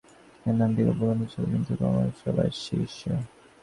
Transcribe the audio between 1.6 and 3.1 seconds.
কুমারসভায়– Shrish.